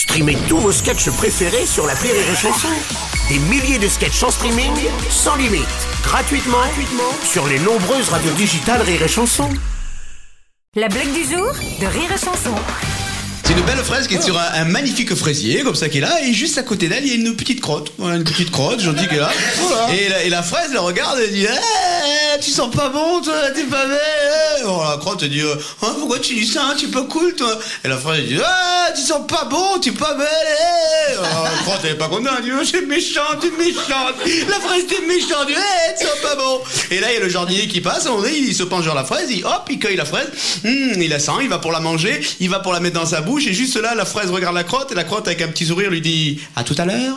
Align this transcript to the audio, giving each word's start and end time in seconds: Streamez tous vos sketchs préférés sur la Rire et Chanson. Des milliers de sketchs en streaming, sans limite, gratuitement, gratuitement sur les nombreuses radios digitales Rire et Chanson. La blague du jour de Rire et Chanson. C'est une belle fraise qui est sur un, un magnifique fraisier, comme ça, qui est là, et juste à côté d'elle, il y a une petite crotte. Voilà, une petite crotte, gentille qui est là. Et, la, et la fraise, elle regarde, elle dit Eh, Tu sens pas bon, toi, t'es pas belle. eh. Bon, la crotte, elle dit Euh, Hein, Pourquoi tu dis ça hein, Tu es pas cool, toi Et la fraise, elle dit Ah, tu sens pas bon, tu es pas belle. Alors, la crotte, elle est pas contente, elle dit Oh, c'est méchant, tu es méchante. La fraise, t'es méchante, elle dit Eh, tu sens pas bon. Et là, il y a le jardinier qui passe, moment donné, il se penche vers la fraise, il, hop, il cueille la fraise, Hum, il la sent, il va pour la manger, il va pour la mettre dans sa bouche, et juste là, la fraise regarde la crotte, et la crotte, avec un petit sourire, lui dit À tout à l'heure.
Streamez 0.00 0.38
tous 0.48 0.56
vos 0.56 0.72
sketchs 0.72 1.10
préférés 1.10 1.66
sur 1.66 1.86
la 1.86 1.92
Rire 1.92 2.14
et 2.14 2.34
Chanson. 2.34 2.68
Des 3.28 3.38
milliers 3.38 3.78
de 3.78 3.86
sketchs 3.86 4.22
en 4.22 4.30
streaming, 4.30 4.72
sans 5.10 5.36
limite, 5.36 5.60
gratuitement, 6.02 6.56
gratuitement 6.56 7.12
sur 7.22 7.46
les 7.46 7.58
nombreuses 7.58 8.08
radios 8.08 8.32
digitales 8.32 8.80
Rire 8.80 9.02
et 9.02 9.08
Chanson. 9.08 9.50
La 10.74 10.88
blague 10.88 11.12
du 11.12 11.22
jour 11.24 11.52
de 11.52 11.86
Rire 11.86 12.10
et 12.14 12.18
Chanson. 12.18 12.54
C'est 13.44 13.52
une 13.52 13.60
belle 13.66 13.84
fraise 13.84 14.06
qui 14.08 14.14
est 14.14 14.22
sur 14.22 14.38
un, 14.38 14.48
un 14.54 14.64
magnifique 14.64 15.14
fraisier, 15.14 15.62
comme 15.64 15.74
ça, 15.74 15.90
qui 15.90 15.98
est 15.98 16.00
là, 16.00 16.24
et 16.24 16.32
juste 16.32 16.56
à 16.56 16.62
côté 16.62 16.88
d'elle, 16.88 17.04
il 17.04 17.10
y 17.10 17.12
a 17.12 17.16
une 17.16 17.36
petite 17.36 17.60
crotte. 17.60 17.92
Voilà, 17.98 18.16
une 18.16 18.24
petite 18.24 18.50
crotte, 18.50 18.80
gentille 18.80 19.06
qui 19.06 19.16
est 19.16 19.18
là. 19.18 19.30
Et, 19.92 20.08
la, 20.08 20.22
et 20.22 20.30
la 20.30 20.42
fraise, 20.42 20.70
elle 20.72 20.78
regarde, 20.78 21.18
elle 21.22 21.32
dit 21.32 21.44
Eh, 21.44 21.58
Tu 22.42 22.50
sens 22.50 22.74
pas 22.74 22.88
bon, 22.88 23.20
toi, 23.20 23.34
t'es 23.54 23.64
pas 23.64 23.86
belle. 23.86 23.98
eh. 24.60 24.64
Bon, 24.64 24.82
la 24.82 24.96
crotte, 24.96 25.22
elle 25.22 25.30
dit 25.30 25.40
Euh, 25.42 25.54
Hein, 25.82 25.94
Pourquoi 25.98 26.18
tu 26.18 26.34
dis 26.34 26.46
ça 26.46 26.62
hein, 26.70 26.74
Tu 26.78 26.86
es 26.86 26.88
pas 26.88 27.02
cool, 27.02 27.34
toi 27.34 27.58
Et 27.84 27.88
la 27.88 27.96
fraise, 27.98 28.20
elle 28.20 28.28
dit 28.28 28.40
Ah, 28.44 28.88
tu 28.94 29.02
sens 29.02 29.26
pas 29.26 29.44
bon, 29.44 29.78
tu 29.80 29.90
es 29.90 29.92
pas 29.92 30.14
belle. 30.14 30.26
Alors, 31.18 31.44
la 31.44 31.50
crotte, 31.64 31.80
elle 31.84 31.90
est 31.90 31.94
pas 31.98 32.08
contente, 32.08 32.32
elle 32.38 32.44
dit 32.44 32.50
Oh, 32.58 32.64
c'est 32.64 32.86
méchant, 32.86 33.20
tu 33.40 33.48
es 33.48 33.50
méchante. 33.50 34.14
La 34.48 34.60
fraise, 34.60 34.84
t'es 34.88 35.06
méchante, 35.06 35.46
elle 35.48 35.54
dit 35.54 35.60
Eh, 35.60 35.98
tu 36.00 36.06
sens 36.06 36.16
pas 36.22 36.34
bon. 36.36 36.60
Et 36.90 37.00
là, 37.00 37.08
il 37.10 37.14
y 37.14 37.16
a 37.18 37.20
le 37.20 37.28
jardinier 37.28 37.68
qui 37.68 37.80
passe, 37.80 38.06
moment 38.06 38.22
donné, 38.22 38.36
il 38.36 38.54
se 38.54 38.62
penche 38.62 38.84
vers 38.84 38.94
la 38.94 39.04
fraise, 39.04 39.28
il, 39.30 39.44
hop, 39.44 39.66
il 39.70 39.78
cueille 39.78 39.96
la 39.96 40.04
fraise, 40.06 40.28
Hum, 40.64 41.00
il 41.00 41.08
la 41.10 41.18
sent, 41.18 41.32
il 41.42 41.48
va 41.48 41.58
pour 41.58 41.72
la 41.72 41.80
manger, 41.80 42.20
il 42.40 42.48
va 42.48 42.60
pour 42.60 42.72
la 42.72 42.80
mettre 42.80 42.98
dans 42.98 43.06
sa 43.06 43.20
bouche, 43.20 43.46
et 43.46 43.52
juste 43.52 43.76
là, 43.76 43.94
la 43.94 44.04
fraise 44.04 44.30
regarde 44.30 44.54
la 44.54 44.64
crotte, 44.64 44.92
et 44.92 44.94
la 44.94 45.04
crotte, 45.04 45.26
avec 45.28 45.42
un 45.42 45.48
petit 45.48 45.66
sourire, 45.66 45.90
lui 45.90 46.00
dit 46.00 46.40
À 46.56 46.64
tout 46.64 46.74
à 46.78 46.84
l'heure. 46.86 47.16